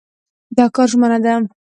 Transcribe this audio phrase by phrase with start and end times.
[0.57, 1.33] دا کار ژمنه ده.